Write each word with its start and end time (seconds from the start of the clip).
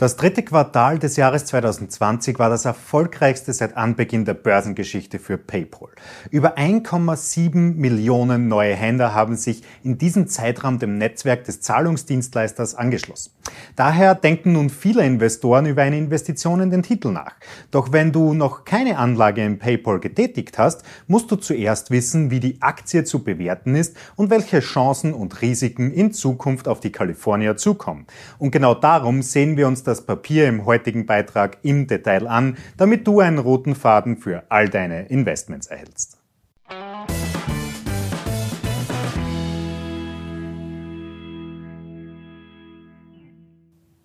Das 0.00 0.16
dritte 0.16 0.42
Quartal 0.42 0.98
des 0.98 1.16
Jahres 1.16 1.44
2020 1.44 2.38
war 2.38 2.48
das 2.48 2.64
erfolgreichste 2.64 3.52
seit 3.52 3.76
Anbeginn 3.76 4.24
der 4.24 4.32
Börsengeschichte 4.32 5.18
für 5.18 5.36
PayPal. 5.36 5.90
Über 6.30 6.56
1,7 6.56 7.74
Millionen 7.74 8.48
neue 8.48 8.74
Händler 8.74 9.12
haben 9.12 9.36
sich 9.36 9.62
in 9.82 9.98
diesem 9.98 10.26
Zeitraum 10.26 10.78
dem 10.78 10.96
Netzwerk 10.96 11.44
des 11.44 11.60
Zahlungsdienstleisters 11.60 12.76
angeschlossen. 12.76 13.32
Daher 13.76 14.14
denken 14.14 14.52
nun 14.52 14.70
viele 14.70 15.04
Investoren 15.04 15.66
über 15.66 15.82
eine 15.82 15.98
Investition 15.98 16.60
in 16.60 16.70
den 16.70 16.82
Titel 16.82 17.10
nach. 17.10 17.34
Doch 17.70 17.92
wenn 17.92 18.10
du 18.10 18.32
noch 18.32 18.64
keine 18.64 18.96
Anlage 18.96 19.44
in 19.44 19.58
PayPal 19.58 20.00
getätigt 20.00 20.56
hast, 20.56 20.82
musst 21.08 21.30
du 21.30 21.36
zuerst 21.36 21.90
wissen, 21.90 22.30
wie 22.30 22.40
die 22.40 22.62
Aktie 22.62 23.04
zu 23.04 23.22
bewerten 23.22 23.74
ist 23.74 23.96
und 24.16 24.30
welche 24.30 24.60
Chancen 24.60 25.12
und 25.12 25.42
Risiken 25.42 25.90
in 25.92 26.12
Zukunft 26.12 26.68
auf 26.68 26.80
die 26.80 26.92
Kalifornier 26.92 27.58
zukommen. 27.58 28.06
Und 28.38 28.50
genau 28.50 28.74
darum 28.74 29.20
sehen 29.20 29.58
wir 29.58 29.68
uns 29.68 29.82
das 29.90 30.06
Papier 30.06 30.46
im 30.46 30.64
heutigen 30.64 31.04
Beitrag 31.04 31.58
im 31.62 31.86
Detail 31.86 32.28
an, 32.28 32.56
damit 32.76 33.06
du 33.06 33.20
einen 33.20 33.38
roten 33.38 33.74
Faden 33.74 34.16
für 34.16 34.44
all 34.48 34.68
deine 34.68 35.06
Investments 35.06 35.66
erhältst. 35.66 36.19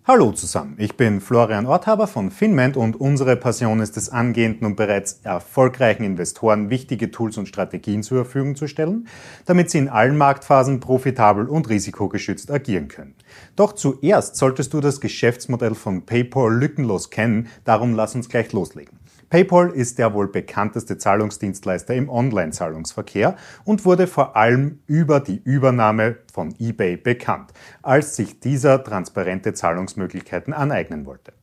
Hallo 0.07 0.31
zusammen, 0.33 0.75
ich 0.77 0.97
bin 0.97 1.19
Florian 1.19 1.65
Orthaber 1.65 2.05
von 2.05 2.29
Finment 2.29 2.77
und 2.77 2.95
unsere 2.95 3.35
Passion 3.35 3.79
ist 3.79 3.97
es, 3.97 4.09
angehenden 4.09 4.67
und 4.67 4.75
bereits 4.75 5.21
erfolgreichen 5.23 6.03
Investoren 6.03 6.69
wichtige 6.69 7.09
Tools 7.09 7.39
und 7.39 7.47
Strategien 7.47 8.03
zur 8.03 8.23
Verfügung 8.23 8.55
zu 8.55 8.67
stellen, 8.67 9.07
damit 9.47 9.71
sie 9.71 9.79
in 9.79 9.89
allen 9.89 10.15
Marktphasen 10.15 10.79
profitabel 10.79 11.49
und 11.49 11.69
risikogeschützt 11.69 12.51
agieren 12.51 12.87
können. 12.87 13.15
Doch 13.55 13.73
zuerst 13.73 14.35
solltest 14.35 14.75
du 14.75 14.79
das 14.79 15.01
Geschäftsmodell 15.01 15.73
von 15.73 16.05
PayPal 16.05 16.55
lückenlos 16.55 17.09
kennen, 17.09 17.47
darum 17.63 17.95
lass 17.95 18.13
uns 18.13 18.29
gleich 18.29 18.53
loslegen. 18.53 18.99
PayPal 19.29 19.71
ist 19.71 19.97
der 19.97 20.13
wohl 20.13 20.27
bekannteste 20.27 20.97
Zahlungsdienstleister 20.97 21.95
im 21.95 22.09
Online-Zahlungsverkehr 22.09 23.35
und 23.63 23.85
wurde 23.85 24.07
vor 24.07 24.35
allem 24.35 24.79
über 24.87 25.19
die 25.19 25.41
Übernahme 25.43 26.17
von 26.31 26.53
eBay 26.59 26.97
bekannt, 26.97 27.51
als 27.81 28.15
sich 28.15 28.39
dieser 28.39 28.83
transparente 28.83 29.53
Zahlungsmöglichkeiten 29.53 30.53
aneignen 30.53 31.05
wollte. 31.05 31.33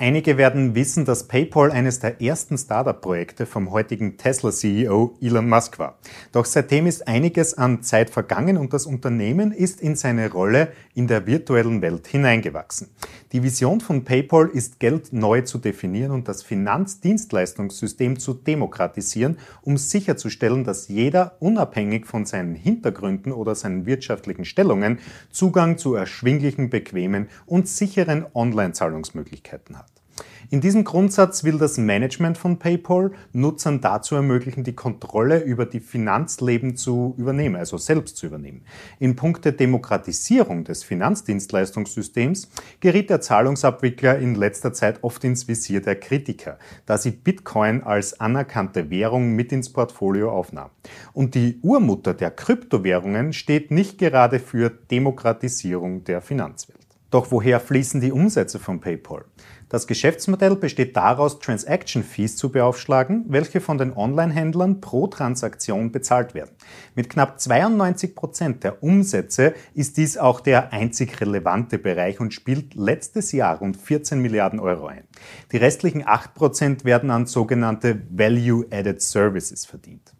Einige 0.00 0.38
werden 0.38 0.76
wissen, 0.76 1.04
dass 1.04 1.26
PayPal 1.26 1.72
eines 1.72 1.98
der 1.98 2.22
ersten 2.22 2.56
Startup-Projekte 2.56 3.46
vom 3.46 3.72
heutigen 3.72 4.16
Tesla-CEO 4.16 5.16
Elon 5.20 5.48
Musk 5.48 5.80
war. 5.80 5.98
Doch 6.30 6.44
seitdem 6.44 6.86
ist 6.86 7.08
einiges 7.08 7.54
an 7.54 7.82
Zeit 7.82 8.08
vergangen 8.08 8.58
und 8.58 8.72
das 8.72 8.86
Unternehmen 8.86 9.50
ist 9.50 9.80
in 9.80 9.96
seine 9.96 10.30
Rolle 10.30 10.68
in 10.94 11.08
der 11.08 11.26
virtuellen 11.26 11.82
Welt 11.82 12.06
hineingewachsen. 12.06 12.90
Die 13.32 13.42
Vision 13.42 13.80
von 13.80 14.04
PayPal 14.04 14.46
ist, 14.46 14.78
Geld 14.78 15.12
neu 15.12 15.40
zu 15.40 15.58
definieren 15.58 16.12
und 16.12 16.28
das 16.28 16.44
Finanzdienstleistungssystem 16.44 18.20
zu 18.20 18.34
demokratisieren, 18.34 19.38
um 19.62 19.78
sicherzustellen, 19.78 20.62
dass 20.62 20.86
jeder 20.86 21.36
unabhängig 21.40 22.06
von 22.06 22.24
seinen 22.24 22.54
Hintergründen 22.54 23.32
oder 23.32 23.56
seinen 23.56 23.84
wirtschaftlichen 23.84 24.44
Stellungen 24.44 25.00
Zugang 25.32 25.76
zu 25.76 25.96
erschwinglichen, 25.96 26.70
bequemen 26.70 27.28
und 27.46 27.66
sicheren 27.66 28.26
Online-Zahlungsmöglichkeiten 28.32 29.76
hat. 29.76 29.87
In 30.50 30.60
diesem 30.60 30.84
Grundsatz 30.84 31.44
will 31.44 31.58
das 31.58 31.78
Management 31.78 32.38
von 32.38 32.58
PayPal 32.58 33.12
Nutzern 33.32 33.80
dazu 33.80 34.14
ermöglichen, 34.14 34.64
die 34.64 34.74
Kontrolle 34.74 35.42
über 35.42 35.66
die 35.66 35.80
Finanzleben 35.80 36.76
zu 36.76 37.14
übernehmen, 37.18 37.56
also 37.56 37.76
selbst 37.76 38.16
zu 38.16 38.26
übernehmen. 38.26 38.62
In 38.98 39.16
puncto 39.16 39.50
Demokratisierung 39.50 40.64
des 40.64 40.84
Finanzdienstleistungssystems 40.84 42.48
geriet 42.80 43.10
der 43.10 43.20
Zahlungsabwickler 43.20 44.18
in 44.18 44.34
letzter 44.34 44.72
Zeit 44.72 45.02
oft 45.02 45.22
ins 45.24 45.48
Visier 45.48 45.82
der 45.82 45.96
Kritiker, 45.96 46.58
da 46.86 46.96
sie 46.96 47.10
Bitcoin 47.10 47.82
als 47.82 48.18
anerkannte 48.20 48.90
Währung 48.90 49.32
mit 49.32 49.52
ins 49.52 49.72
Portfolio 49.72 50.32
aufnahm. 50.32 50.70
Und 51.12 51.34
die 51.34 51.58
Urmutter 51.62 52.14
der 52.14 52.30
Kryptowährungen 52.30 53.32
steht 53.32 53.70
nicht 53.70 53.98
gerade 53.98 54.38
für 54.38 54.70
Demokratisierung 54.70 56.04
der 56.04 56.22
Finanzwelt. 56.22 56.78
Doch 57.10 57.30
woher 57.30 57.58
fließen 57.58 58.00
die 58.02 58.12
Umsätze 58.12 58.58
von 58.58 58.80
PayPal? 58.80 59.24
Das 59.68 59.86
Geschäftsmodell 59.86 60.56
besteht 60.56 60.96
daraus, 60.96 61.40
Transaction 61.40 62.02
Fees 62.02 62.36
zu 62.36 62.50
beaufschlagen, 62.50 63.26
welche 63.28 63.60
von 63.60 63.76
den 63.76 63.92
Online-Händlern 63.94 64.80
pro 64.80 65.08
Transaktion 65.08 65.92
bezahlt 65.92 66.32
werden. 66.32 66.52
Mit 66.94 67.10
knapp 67.10 67.38
92 67.38 68.14
Prozent 68.14 68.64
der 68.64 68.82
Umsätze 68.82 69.54
ist 69.74 69.98
dies 69.98 70.16
auch 70.16 70.40
der 70.40 70.72
einzig 70.72 71.20
relevante 71.20 71.78
Bereich 71.78 72.18
und 72.18 72.32
spielt 72.32 72.74
letztes 72.74 73.32
Jahr 73.32 73.58
rund 73.58 73.76
14 73.76 74.20
Milliarden 74.20 74.58
Euro 74.58 74.86
ein. 74.86 75.04
Die 75.52 75.58
restlichen 75.58 76.06
8 76.06 76.32
Prozent 76.32 76.84
werden 76.86 77.10
an 77.10 77.26
sogenannte 77.26 78.00
Value-Added 78.10 79.02
Services 79.02 79.66
verdient. 79.66 80.14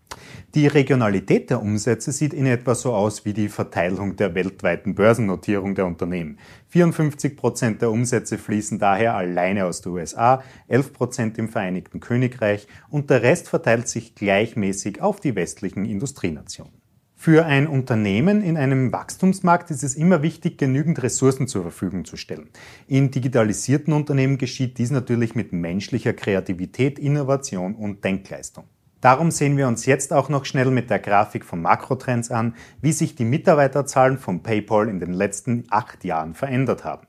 Die 0.54 0.66
Regionalität 0.66 1.50
der 1.50 1.60
Umsätze 1.60 2.10
sieht 2.10 2.32
in 2.32 2.46
etwa 2.46 2.74
so 2.74 2.94
aus 2.94 3.24
wie 3.24 3.34
die 3.34 3.48
Verteilung 3.48 4.16
der 4.16 4.34
weltweiten 4.34 4.94
Börsennotierung 4.94 5.74
der 5.74 5.86
Unternehmen. 5.86 6.38
54 6.68 7.36
Prozent 7.36 7.82
der 7.82 7.90
Umsätze 7.90 8.38
fließen 8.38 8.78
daher 8.78 9.14
alleine 9.14 9.66
aus 9.66 9.82
den 9.82 9.92
USA, 9.92 10.42
11 10.68 10.92
Prozent 10.94 11.38
im 11.38 11.48
Vereinigten 11.48 12.00
Königreich 12.00 12.66
und 12.88 13.10
der 13.10 13.22
Rest 13.22 13.48
verteilt 13.48 13.88
sich 13.88 14.14
gleichmäßig 14.14 15.02
auf 15.02 15.20
die 15.20 15.36
westlichen 15.36 15.84
Industrienationen. 15.84 16.72
Für 17.14 17.44
ein 17.44 17.66
Unternehmen 17.66 18.42
in 18.42 18.56
einem 18.56 18.92
Wachstumsmarkt 18.92 19.70
ist 19.70 19.82
es 19.82 19.96
immer 19.96 20.22
wichtig, 20.22 20.56
genügend 20.56 21.02
Ressourcen 21.02 21.48
zur 21.48 21.62
Verfügung 21.62 22.04
zu 22.04 22.16
stellen. 22.16 22.48
In 22.86 23.10
digitalisierten 23.10 23.92
Unternehmen 23.92 24.38
geschieht 24.38 24.78
dies 24.78 24.92
natürlich 24.92 25.34
mit 25.34 25.52
menschlicher 25.52 26.12
Kreativität, 26.12 26.98
Innovation 26.98 27.74
und 27.74 28.04
Denkleistung. 28.04 28.64
Darum 29.00 29.30
sehen 29.30 29.56
wir 29.56 29.68
uns 29.68 29.86
jetzt 29.86 30.12
auch 30.12 30.28
noch 30.28 30.44
schnell 30.44 30.72
mit 30.72 30.90
der 30.90 30.98
Grafik 30.98 31.44
von 31.44 31.62
Makrotrends 31.62 32.32
an, 32.32 32.56
wie 32.80 32.90
sich 32.90 33.14
die 33.14 33.24
Mitarbeiterzahlen 33.24 34.18
von 34.18 34.42
PayPal 34.42 34.88
in 34.88 34.98
den 34.98 35.12
letzten 35.12 35.66
acht 35.70 36.04
Jahren 36.04 36.34
verändert 36.34 36.84
haben. 36.84 37.06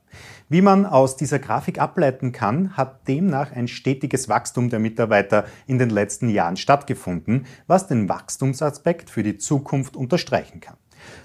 Wie 0.48 0.62
man 0.62 0.86
aus 0.86 1.16
dieser 1.16 1.40
Grafik 1.40 1.80
ableiten 1.80 2.30
kann, 2.30 2.76
hat 2.76 3.08
demnach 3.08 3.50
ein 3.50 3.66
stetiges 3.66 4.28
Wachstum 4.28 4.70
der 4.70 4.78
Mitarbeiter 4.78 5.46
in 5.66 5.80
den 5.80 5.90
letzten 5.90 6.28
Jahren 6.28 6.56
stattgefunden, 6.56 7.46
was 7.66 7.88
den 7.88 8.08
Wachstumsaspekt 8.08 9.10
für 9.10 9.24
die 9.24 9.38
Zukunft 9.38 9.96
unterstreichen 9.96 10.60
kann. 10.60 10.76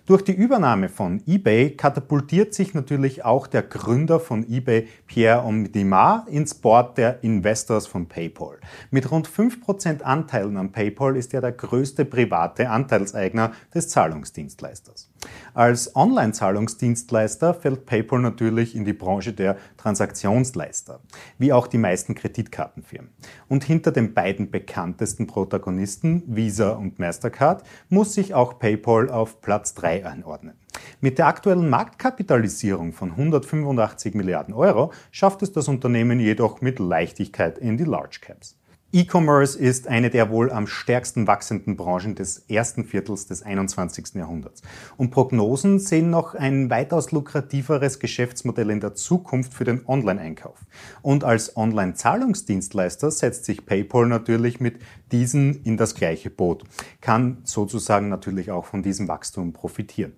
Durch 0.06 0.24
die 0.24 0.34
Übernahme 0.34 0.90
von 0.90 1.22
eBay 1.26 1.72
katapultiert 1.72 2.54
sich 2.54 2.74
natürlich 2.74 3.26
auch 3.26 3.48
der 3.48 3.64
Gründer 3.64 4.20
von 4.20 4.48
eBay, 4.48 4.88
Pierre 5.08 5.44
Omdimar, 5.44 6.28
ins 6.30 6.54
Board 6.54 6.98
der 6.98 7.24
Investors 7.24 7.88
von 7.88 8.08
PayPal. 8.08 8.60
Mit 8.92 9.10
rund 9.12 9.28
5% 9.28 10.02
Anteilen 10.02 10.58
an 10.58 10.72
PayPal 10.72 11.16
ist 11.16 11.34
er 11.34 11.42
der 11.42 11.54
größte 11.54 12.06
private 12.06 12.70
Anteilseigner 12.70 13.54
des 13.74 13.90
Zahlungsdienstleisters. 13.90 15.10
Als 15.54 15.96
Online-Zahlungsdienstleister 15.96 17.54
fällt 17.54 17.86
PayPal 17.86 18.20
natürlich 18.20 18.76
in 18.76 18.86
die 18.86 18.94
Branche 18.94 19.34
der 19.34 19.58
Transaktionsleister, 19.78 21.00
wie 21.38 21.54
auch 21.54 21.68
die 21.68 21.78
meisten 21.78 22.16
Kreditkartenfirmen. 22.16 23.12
Und 23.48 23.64
hinter 23.64 23.92
den 23.92 24.14
beiden 24.14 24.52
bekanntesten 24.52 25.28
Protagonisten, 25.28 26.24
Visa 26.28 26.72
und 26.72 27.00
Mastercard, 27.00 27.64
muss 27.90 28.14
sich 28.14 28.34
auch 28.34 28.60
PayPal 28.60 29.10
auf 29.10 29.42
Platz 29.42 29.74
3 29.76 30.06
einordnen. 30.06 30.56
Mit 31.02 31.18
der 31.18 31.28
aktuellen 31.28 31.70
Marktkapitalisierung 31.70 32.94
von 32.94 33.12
185 33.12 34.14
Milliarden 34.14 34.54
Euro 34.54 34.92
schafft 35.12 35.42
es 35.42 35.52
das 35.52 35.68
Unternehmen 35.68 36.20
jedoch 36.20 36.62
mit 36.62 36.80
Leichtigkeit 36.80 37.58
in 37.58 37.78
die 37.78 37.84
Large 37.84 38.20
Caps. 38.22 38.58
E-Commerce 38.96 39.60
ist 39.60 39.90
eine 39.90 40.10
der 40.10 40.30
wohl 40.30 40.50
am 40.50 40.68
stärksten 40.68 41.28
wachsenden 41.28 41.76
Branchen 41.76 42.16
des 42.16 42.46
ersten 42.48 42.86
Viertels 42.86 43.28
des 43.28 43.44
21. 43.44 44.16
Jahrhunderts. 44.16 44.62
Und 44.96 45.12
Prognosen 45.12 45.80
sehen 45.80 46.10
noch 46.10 46.34
ein 46.34 46.70
weitaus 46.70 47.12
lukrativeres 47.12 48.00
Geschäftsmodell 48.00 48.70
in 48.70 48.80
der 48.80 48.96
Zukunft 48.96 49.54
für 49.54 49.66
den 49.66 49.86
Online-Einkauf. 49.86 50.66
Und 51.02 51.26
als 51.26 51.58
Online-Zahlungsdienstleister 51.58 53.12
setzt 53.12 53.44
sich 53.44 53.66
PayPal 53.66 54.08
natürlich 54.08 54.62
mit 54.62 54.80
diesen 55.12 55.62
in 55.66 55.76
das 55.76 55.96
gleiche 55.96 56.30
Boot, 56.30 56.64
kann 57.02 57.40
sozusagen 57.44 58.08
natürlich 58.08 58.50
auch 58.50 58.64
von 58.64 58.82
diesem 58.82 59.10
Wachstum 59.10 59.52
profitieren. 59.52 60.14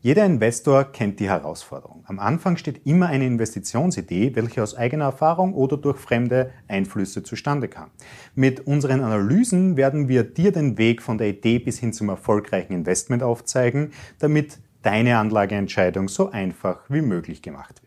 Jeder 0.00 0.26
Investor 0.26 0.84
kennt 0.84 1.20
die 1.20 1.28
Herausforderung. 1.28 2.04
Am 2.06 2.18
Anfang 2.18 2.56
steht 2.56 2.86
immer 2.86 3.06
eine 3.06 3.26
Investitionsidee, 3.26 4.34
welche 4.34 4.62
aus 4.62 4.74
eigener 4.74 5.04
Erfahrung 5.04 5.54
oder 5.54 5.76
durch 5.76 5.98
fremde 5.98 6.50
Einflüsse 6.68 7.22
zustande 7.22 7.68
kam. 7.68 7.90
Mit 8.34 8.66
unseren 8.66 9.00
Analysen 9.00 9.76
werden 9.76 10.08
wir 10.08 10.24
dir 10.24 10.52
den 10.52 10.78
Weg 10.78 11.02
von 11.02 11.18
der 11.18 11.28
Idee 11.28 11.58
bis 11.58 11.78
hin 11.78 11.92
zum 11.92 12.08
erfolgreichen 12.08 12.72
Investment 12.72 13.22
aufzeigen, 13.22 13.92
damit 14.18 14.58
deine 14.82 15.18
Anlageentscheidung 15.18 16.08
so 16.08 16.30
einfach 16.30 16.80
wie 16.88 17.02
möglich 17.02 17.42
gemacht 17.42 17.80
wird. 17.80 17.81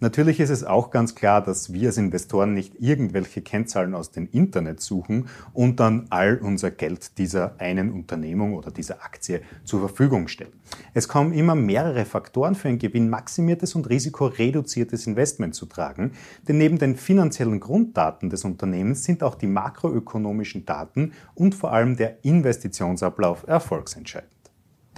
Natürlich 0.00 0.38
ist 0.38 0.50
es 0.50 0.62
auch 0.62 0.90
ganz 0.90 1.16
klar, 1.16 1.42
dass 1.42 1.72
wir 1.72 1.88
als 1.88 1.96
Investoren 1.96 2.54
nicht 2.54 2.74
irgendwelche 2.78 3.42
Kennzahlen 3.42 3.96
aus 3.96 4.12
dem 4.12 4.28
Internet 4.30 4.80
suchen 4.80 5.28
und 5.52 5.80
dann 5.80 6.06
all 6.10 6.38
unser 6.38 6.70
Geld 6.70 7.18
dieser 7.18 7.60
einen 7.60 7.90
Unternehmung 7.90 8.54
oder 8.54 8.70
dieser 8.70 9.02
Aktie 9.02 9.42
zur 9.64 9.80
Verfügung 9.80 10.28
stellen. 10.28 10.52
Es 10.94 11.08
kommen 11.08 11.32
immer 11.32 11.56
mehrere 11.56 12.04
Faktoren 12.04 12.54
für 12.54 12.68
ein 12.68 12.78
gewinnmaximiertes 12.78 13.74
und 13.74 13.88
risikoreduziertes 13.88 15.08
Investment 15.08 15.56
zu 15.56 15.66
tragen, 15.66 16.12
denn 16.46 16.58
neben 16.58 16.78
den 16.78 16.94
finanziellen 16.94 17.58
Grunddaten 17.58 18.30
des 18.30 18.44
Unternehmens 18.44 19.02
sind 19.02 19.24
auch 19.24 19.34
die 19.34 19.48
makroökonomischen 19.48 20.64
Daten 20.64 21.12
und 21.34 21.56
vor 21.56 21.72
allem 21.72 21.96
der 21.96 22.24
Investitionsablauf 22.24 23.48
erfolgsentscheidend. 23.48 24.37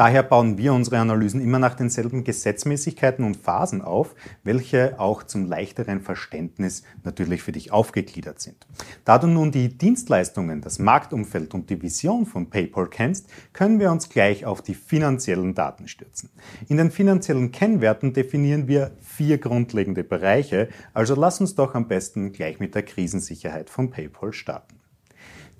Daher 0.00 0.22
bauen 0.22 0.56
wir 0.56 0.72
unsere 0.72 0.96
Analysen 0.96 1.42
immer 1.42 1.58
nach 1.58 1.74
denselben 1.74 2.24
Gesetzmäßigkeiten 2.24 3.22
und 3.22 3.36
Phasen 3.36 3.82
auf, 3.82 4.14
welche 4.42 4.98
auch 4.98 5.24
zum 5.24 5.44
leichteren 5.44 6.00
Verständnis 6.00 6.84
natürlich 7.04 7.42
für 7.42 7.52
dich 7.52 7.70
aufgegliedert 7.70 8.40
sind. 8.40 8.66
Da 9.04 9.18
du 9.18 9.26
nun 9.26 9.52
die 9.52 9.76
Dienstleistungen, 9.76 10.62
das 10.62 10.78
Marktumfeld 10.78 11.52
und 11.52 11.68
die 11.68 11.82
Vision 11.82 12.24
von 12.24 12.48
PayPal 12.48 12.86
kennst, 12.86 13.28
können 13.52 13.78
wir 13.78 13.92
uns 13.92 14.08
gleich 14.08 14.46
auf 14.46 14.62
die 14.62 14.72
finanziellen 14.72 15.54
Daten 15.54 15.86
stürzen. 15.86 16.30
In 16.70 16.78
den 16.78 16.90
finanziellen 16.90 17.52
Kennwerten 17.52 18.14
definieren 18.14 18.68
wir 18.68 18.92
vier 19.02 19.36
grundlegende 19.36 20.02
Bereiche, 20.02 20.70
also 20.94 21.14
lass 21.14 21.42
uns 21.42 21.56
doch 21.56 21.74
am 21.74 21.88
besten 21.88 22.32
gleich 22.32 22.58
mit 22.58 22.74
der 22.74 22.84
Krisensicherheit 22.84 23.68
von 23.68 23.90
PayPal 23.90 24.32
starten. 24.32 24.79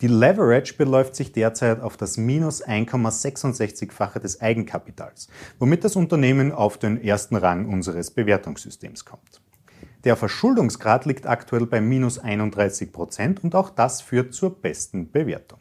Die 0.01 0.07
Leverage 0.07 0.75
beläuft 0.79 1.15
sich 1.15 1.33
derzeit 1.33 1.81
auf 1.81 1.99
das 1.99 2.17
minus 2.17 2.65
1,66-fache 2.65 4.19
des 4.19 4.41
Eigenkapitals, 4.41 5.29
womit 5.59 5.85
das 5.85 5.95
Unternehmen 5.95 6.53
auf 6.53 6.79
den 6.79 7.03
ersten 7.03 7.37
Rang 7.37 7.67
unseres 7.67 8.11
Bewertungssystems 8.11 9.05
kommt. 9.05 9.43
Der 10.05 10.17
Verschuldungsgrad 10.17 11.05
liegt 11.05 11.27
aktuell 11.27 11.67
bei 11.67 11.83
minus 11.83 12.19
31 12.19 12.93
Prozent 12.93 13.45
und 13.45 13.55
auch 13.55 13.69
das 13.69 14.01
führt 14.01 14.33
zur 14.33 14.63
besten 14.63 15.11
Bewertung. 15.11 15.61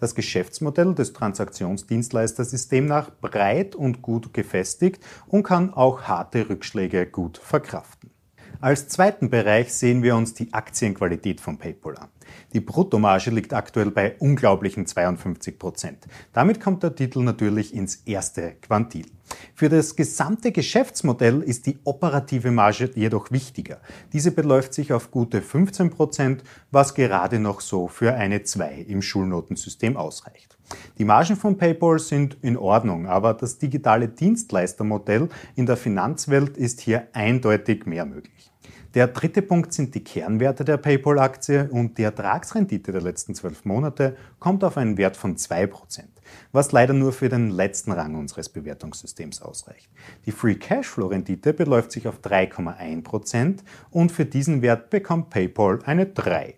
Das 0.00 0.14
Geschäftsmodell 0.14 0.94
des 0.94 1.12
Transaktionsdienstleisters 1.12 2.54
ist 2.54 2.72
demnach 2.72 3.10
breit 3.20 3.74
und 3.74 4.00
gut 4.00 4.32
gefestigt 4.32 5.04
und 5.26 5.42
kann 5.42 5.74
auch 5.74 6.02
harte 6.02 6.48
Rückschläge 6.48 7.06
gut 7.06 7.36
verkraften. 7.36 8.10
Als 8.60 8.88
zweiten 8.88 9.28
Bereich 9.28 9.72
sehen 9.74 10.02
wir 10.02 10.16
uns 10.16 10.32
die 10.32 10.52
Aktienqualität 10.52 11.40
von 11.40 11.58
PayPal 11.58 11.96
an. 11.98 12.08
Die 12.52 12.60
Bruttomarge 12.60 13.30
liegt 13.30 13.52
aktuell 13.52 13.90
bei 13.90 14.16
unglaublichen 14.18 14.86
52 14.86 15.58
Prozent. 15.58 16.06
Damit 16.32 16.60
kommt 16.60 16.82
der 16.82 16.94
Titel 16.94 17.22
natürlich 17.22 17.74
ins 17.74 17.96
erste 18.06 18.54
Quantil. 18.62 19.06
Für 19.54 19.68
das 19.68 19.94
gesamte 19.94 20.52
Geschäftsmodell 20.52 21.42
ist 21.42 21.66
die 21.66 21.78
operative 21.84 22.50
Marge 22.50 22.90
jedoch 22.94 23.30
wichtiger. 23.30 23.80
Diese 24.12 24.30
beläuft 24.30 24.72
sich 24.72 24.92
auf 24.92 25.10
gute 25.10 25.42
15 25.42 25.90
Prozent, 25.90 26.42
was 26.70 26.94
gerade 26.94 27.38
noch 27.38 27.60
so 27.60 27.88
für 27.88 28.14
eine 28.14 28.42
2 28.42 28.86
im 28.88 29.02
Schulnotensystem 29.02 29.96
ausreicht. 29.96 30.55
Die 30.98 31.04
Margen 31.04 31.36
von 31.36 31.56
PayPal 31.56 31.98
sind 31.98 32.36
in 32.42 32.56
Ordnung, 32.56 33.06
aber 33.06 33.34
das 33.34 33.58
digitale 33.58 34.08
Dienstleistermodell 34.08 35.28
in 35.54 35.66
der 35.66 35.76
Finanzwelt 35.76 36.56
ist 36.56 36.80
hier 36.80 37.08
eindeutig 37.12 37.86
mehr 37.86 38.06
möglich. 38.06 38.52
Der 38.96 39.08
dritte 39.08 39.42
Punkt 39.42 39.74
sind 39.74 39.94
die 39.94 40.02
Kernwerte 40.02 40.64
der 40.64 40.78
PayPal-Aktie 40.78 41.68
und 41.70 41.98
die 41.98 42.02
Ertragsrendite 42.04 42.92
der 42.92 43.02
letzten 43.02 43.34
zwölf 43.34 43.66
Monate 43.66 44.16
kommt 44.38 44.64
auf 44.64 44.78
einen 44.78 44.96
Wert 44.96 45.18
von 45.18 45.36
2%, 45.36 46.00
was 46.52 46.72
leider 46.72 46.94
nur 46.94 47.12
für 47.12 47.28
den 47.28 47.50
letzten 47.50 47.92
Rang 47.92 48.14
unseres 48.14 48.48
Bewertungssystems 48.48 49.42
ausreicht. 49.42 49.90
Die 50.24 50.32
Free 50.32 50.54
Cashflow-Rendite 50.54 51.52
beläuft 51.52 51.92
sich 51.92 52.08
auf 52.08 52.20
3,1% 52.20 53.58
und 53.90 54.12
für 54.12 54.24
diesen 54.24 54.62
Wert 54.62 54.88
bekommt 54.88 55.28
PayPal 55.28 55.80
eine 55.84 56.06
3. 56.06 56.54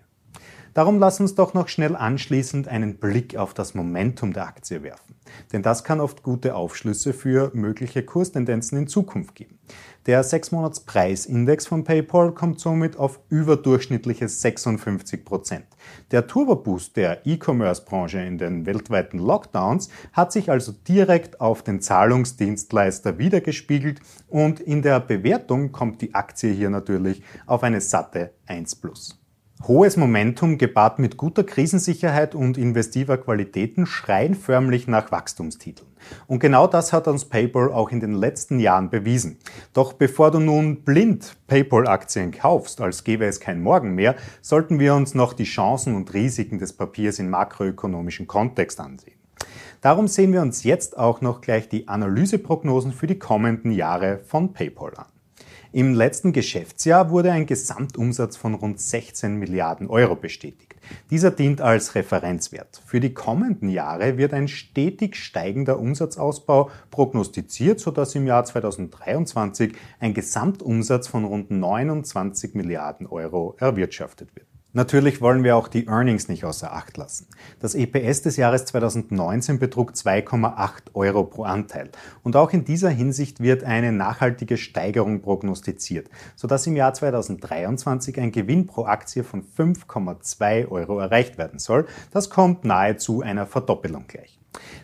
Darum 0.79 1.01
lass 1.01 1.19
uns 1.19 1.35
doch 1.35 1.55
noch 1.55 1.67
schnell 1.67 1.97
anschließend 1.97 2.69
einen 2.69 2.99
Blick 2.99 3.37
auf 3.37 3.53
das 3.53 3.75
Momentum 3.75 4.33
der 4.33 4.47
Aktie 4.47 4.85
werfen. 4.85 5.17
Denn 5.53 5.61
das 5.61 5.83
kann 5.83 5.99
oft 5.99 6.23
gute 6.23 6.55
Aufschlüsse 6.55 7.13
für 7.13 7.51
mögliche 7.53 8.05
Kurstendenzen 8.05 8.79
in 8.79 8.87
Zukunft 8.87 9.35
geben. 9.35 9.59
Der 10.07 10.25
6-Monats-Preisindex 10.25 11.67
von 11.67 11.83
PayPal 11.83 12.31
kommt 12.31 12.61
somit 12.61 12.97
auf 12.97 13.19
überdurchschnittliche 13.29 14.29
56 14.29 15.25
Prozent. 15.25 15.67
Der 16.13 16.29
Turboboost 16.29 16.97
der 16.97 17.27
E-Commerce-Branche 17.27 18.21
in 18.21 18.39
den 18.39 18.65
weltweiten 18.65 19.19
Lockdowns 19.19 19.89
hat 20.13 20.31
sich 20.31 20.49
also 20.49 20.71
direkt 20.71 21.41
auf 21.41 21.65
den 21.65 21.81
Zahlungsdienstleister 21.81 23.19
wiedergespiegelt 23.19 23.99
und 24.29 24.61
in 24.61 24.83
der 24.83 25.01
Bewertung 25.01 25.73
kommt 25.73 26.03
die 26.03 26.15
Aktie 26.15 26.53
hier 26.53 26.71
natürlich 26.71 27.25
auf 27.47 27.65
eine 27.65 27.81
satte 27.81 28.31
1 28.47 28.77
plus. 28.77 29.19
Hohes 29.67 29.97
Momentum 29.97 30.57
gepaart 30.57 31.01
mit 31.01 31.17
guter 31.17 31.43
Krisensicherheit 31.43 32.37
und 32.37 32.57
investiver 32.57 33.19
Qualitäten 33.19 33.87
schreien 33.87 34.37
förmlich 34.37 34.87
nach 34.87 35.11
Wachstumstiteln. 35.11 35.89
Und 36.29 36.39
genau 36.39 36.69
das 36.69 36.93
hat 36.93 37.09
uns 37.09 37.25
PayPal 37.25 37.73
auch 37.73 37.91
in 37.91 37.99
den 37.99 38.13
letzten 38.13 38.61
Jahren 38.61 38.89
bewiesen. 38.89 39.39
Doch 39.75 39.95
bevor 39.95 40.31
du 40.31 40.39
nun 40.39 40.85
blind 40.85 41.37
PayPal-Aktien 41.49 42.31
kaufst, 42.31 42.81
als 42.81 43.03
gäbe 43.03 43.27
es 43.27 43.41
kein 43.41 43.61
Morgen 43.61 43.97
mehr, 43.97 44.15
sollten 44.43 44.79
wir 44.79 44.95
uns 44.95 45.15
noch 45.15 45.33
die 45.33 45.45
Chancen 45.45 45.97
und 45.97 46.15
Risiken 46.15 46.61
des 46.61 46.73
Papiers 46.73 47.19
in 47.19 47.29
makroökonomischen 47.29 48.29
Kontext 48.29 48.79
ansehen. 48.79 49.19
Darum 49.81 50.07
sehen 50.07 50.33
wir 50.33 50.41
uns 50.41 50.63
jetzt 50.63 50.97
auch 50.97 51.21
noch 51.21 51.41
gleich 51.41 51.69
die 51.69 51.89
Analyseprognosen 51.89 52.93
für 52.93 53.09
die 53.09 53.19
kommenden 53.19 53.73
Jahre 53.73 54.21
von 54.25 54.53
PayPal 54.53 54.95
an. 54.97 55.18
Im 55.71 55.93
letzten 55.93 56.33
Geschäftsjahr 56.33 57.11
wurde 57.11 57.31
ein 57.31 57.45
Gesamtumsatz 57.45 58.39
von 58.39 58.55
rund 58.55 58.81
16 58.81 59.37
Milliarden 59.37 59.87
Euro 59.89 60.17
bestätigt. 60.17 60.77
Dieser 61.11 61.31
dient 61.31 61.61
als 61.61 61.95
Referenzwert. 61.95 62.81
Für 62.87 63.01
die 63.01 63.13
kommenden 63.13 63.69
Jahre 63.69 64.17
wird 64.17 64.33
ein 64.33 64.49
stetig 64.49 65.17
steigender 65.17 65.79
Umsatzausbau 65.79 66.71
prognostiziert, 66.91 67.81
sodass 67.81 68.15
im 68.15 68.27
Jahr 68.27 68.47
2023 68.47 69.75
ein 70.01 70.15
Gesamtumsatz 70.15 71.07
von 71.07 71.27
rund 71.27 71.51
29 71.51 72.55
Milliarden 72.55 73.07
Euro 73.07 73.55
erwirtschaftet 73.59 74.35
wird. 74.35 74.48
Natürlich 74.75 75.23
wollen 75.23 75.45
wir 75.45 75.57
auch 75.57 75.67
die 75.67 75.87
Earnings 75.87 76.29
nicht 76.29 76.45
außer 76.45 76.73
Acht 76.75 76.99
lassen. 76.99 77.27
Das 77.59 77.75
EPS 77.75 78.21
des 78.21 78.37
Jahres 78.37 78.67
2019 78.67 79.59
betrug 79.59 79.93
2,8 79.93 80.95
Euro 80.95 81.25
pro 81.25 81.45
Anteil. 81.45 81.91
Und 82.23 82.37
auch 82.37 82.53
in 82.53 82.67
dieser 82.67 82.91
Hinsicht 82.91 83.41
wird 83.41 83.65
eine 83.65 83.93
nachhaltige 83.93 84.59
Steigerung 84.59 85.23
prognostiziert, 85.23 86.11
sodass 86.37 86.67
im 86.67 86.77
Jahr 86.77 86.93
2023 86.93 88.21
ein 88.21 88.31
Gewinn 88.31 88.67
pro 88.67 88.85
Aktie 88.85 89.25
von 89.25 89.43
5,2 89.43 90.69
Euro 90.69 90.99
erreicht 90.99 91.39
werden 91.39 91.59
soll. 91.59 91.87
Das 92.11 92.29
kommt 92.29 92.65
nahezu 92.65 93.23
einer 93.23 93.47
Verdoppelung 93.47 94.05
gleich. 94.07 94.38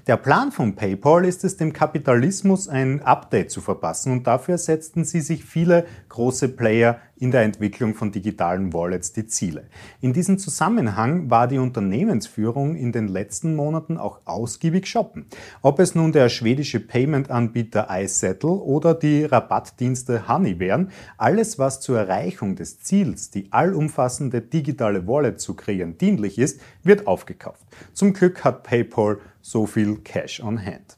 Der 0.07 0.19
Plan 0.19 0.53
von 0.53 0.75
PayPal 0.77 1.25
ist 1.25 1.45
es, 1.45 1.57
dem 1.57 1.73
Kapitalismus 1.73 2.69
ein 2.69 3.01
Update 3.01 3.51
zu 3.51 3.63
verpassen 3.63 4.13
und 4.13 4.27
dafür 4.27 4.59
setzten 4.59 5.05
sie 5.05 5.21
sich 5.21 5.45
viele 5.45 5.87
große 6.11 6.51
Player 6.51 6.99
in 7.17 7.31
der 7.31 7.43
Entwicklung 7.43 7.95
von 7.95 8.13
digitalen 8.13 8.75
Wallets 8.75 9.15
die 9.15 9.27
Ziele. 9.27 9.69
In 10.03 10.13
diesem 10.13 10.39
Zusammenhang 10.39 11.31
war 11.31 11.49
die 11.49 11.59
Unternehmensführung 11.59 12.77
in 12.77 12.93
den 12.93 13.09
letzten 13.09 13.56
Monaten 13.56 13.97
auch 13.97 14.21
ausgiebig 14.27 14.87
shoppen. 14.87 15.25
Ob 15.63 15.79
es 15.79 15.94
nun 15.94 16.13
der 16.13 16.29
schwedische 16.29 16.81
Payment-Anbieter 16.81 17.89
iSettle 17.91 18.51
oder 18.51 18.94
die 18.94 19.25
Rabattdienste 19.25 20.29
Honey 20.29 20.59
wären, 20.59 20.91
alles 21.17 21.59
was 21.59 21.81
zur 21.81 21.99
Erreichung 21.99 22.56
des 22.56 22.81
Ziels, 22.81 23.31
die 23.31 23.51
allumfassende 23.53 24.43
digitale 24.43 25.06
Wallet 25.06 25.41
zu 25.41 25.55
kreieren, 25.55 25.97
dienlich 25.97 26.39
ist, 26.39 26.61
wird 26.83 27.06
aufgekauft. 27.06 27.65
Zum 27.94 28.13
Glück 28.13 28.44
hat 28.44 28.65
PayPal 28.65 29.19
so 29.44 29.67
viel 29.67 29.98
Cash 29.98 30.43
on 30.43 30.65
Hand. 30.65 30.96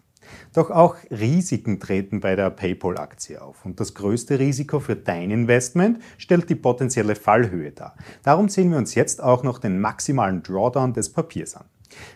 Doch 0.54 0.70
auch 0.70 0.96
Risiken 1.10 1.80
treten 1.80 2.20
bei 2.20 2.36
der 2.36 2.50
PayPal-Aktie 2.50 3.42
auf. 3.42 3.64
Und 3.64 3.80
das 3.80 3.94
größte 3.94 4.38
Risiko 4.38 4.80
für 4.80 4.96
dein 4.96 5.30
Investment 5.30 6.00
stellt 6.16 6.48
die 6.48 6.54
potenzielle 6.54 7.16
Fallhöhe 7.16 7.72
dar. 7.72 7.96
Darum 8.22 8.48
sehen 8.48 8.70
wir 8.70 8.78
uns 8.78 8.94
jetzt 8.94 9.22
auch 9.22 9.42
noch 9.42 9.58
den 9.58 9.80
maximalen 9.80 10.42
Drawdown 10.42 10.92
des 10.92 11.12
Papiers 11.12 11.56
an. 11.56 11.66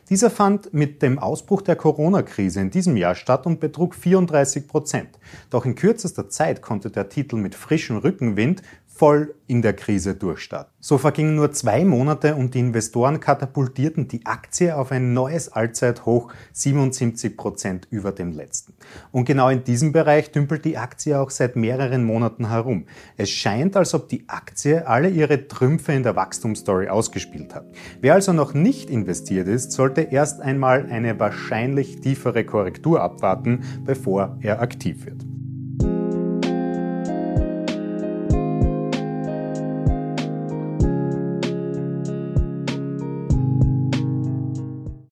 Dieser 0.09 0.31
fand 0.31 0.73
mit 0.75 1.03
dem 1.03 1.19
Ausbruch 1.19 1.63
der 1.63 1.77
Corona-Krise 1.77 2.61
in 2.61 2.71
diesem 2.71 2.97
Jahr 2.97 3.15
statt 3.15 3.47
und 3.47 3.61
betrug 3.61 3.95
34 3.95 4.67
Prozent. 4.67 5.19
Doch 5.49 5.65
in 5.65 5.75
kürzester 5.75 6.29
Zeit 6.29 6.63
konnte 6.63 6.91
der 6.91 7.09
Titel 7.09 7.37
mit 7.37 7.55
frischem 7.55 7.97
Rückenwind 7.97 8.63
voll 9.01 9.35
in 9.47 9.63
der 9.63 9.73
Krise 9.73 10.15
durchstarten. 10.15 10.75
So 10.79 10.99
vergingen 10.99 11.35
nur 11.35 11.53
zwei 11.53 11.87
Monate 11.87 12.35
und 12.35 12.53
die 12.53 12.59
Investoren 12.59 13.19
katapultierten 13.19 14.09
die 14.09 14.27
Aktie 14.27 14.77
auf 14.77 14.93
ein 14.93 15.15
neues 15.15 15.51
Allzeithoch 15.51 16.31
77 16.53 17.35
Prozent 17.35 17.89
über 17.91 18.13
dem 18.13 18.33
letzten. 18.33 18.75
Und 19.11 19.25
genau 19.25 19.49
in 19.49 19.65
diesem 19.65 19.93
Bereich 19.93 20.33
dümpelt 20.33 20.67
die 20.67 20.77
Aktie 20.77 21.19
auch 21.19 21.31
seit 21.31 21.57
mehreren 21.57 22.05
Monaten 22.05 22.51
herum. 22.51 22.85
Es 23.17 23.31
scheint, 23.31 23.75
als 23.75 23.95
ob 23.95 24.11
die 24.11 24.29
Aktie 24.29 24.87
alle 24.87 25.09
ihre 25.09 25.49
Trümpfe 25.49 25.95
in 25.95 26.03
der 26.03 26.15
Wachstumsstory 26.15 26.89
ausgespielt 26.89 27.55
hat. 27.55 27.65
Wer 28.03 28.13
also 28.13 28.35
noch 28.35 28.53
nicht 28.53 28.91
investiert 28.91 29.49
ist, 29.49 29.73
sollte 29.73 30.03
erst 30.03 30.43
einmal 30.43 30.85
eine 30.91 31.19
wahrscheinlich 31.19 32.03
tiefere 32.03 32.45
Korrektur 32.45 33.01
abwarten, 33.01 33.61
bevor 33.87 34.37
er 34.43 34.61
aktiv 34.61 35.07
wird. 35.07 35.25